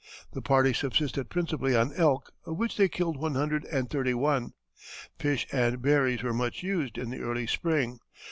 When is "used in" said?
6.63-7.11